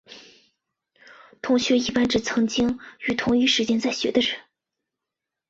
[1.43, 4.35] 同学一般指曾经于同一时间在学的人。